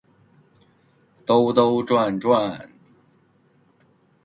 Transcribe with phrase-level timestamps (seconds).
[1.27, 2.67] 兜兜转转